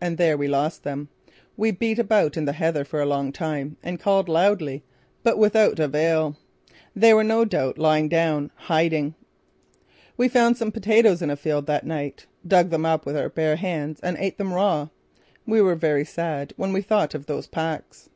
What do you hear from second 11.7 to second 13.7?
night, dug them up with our bare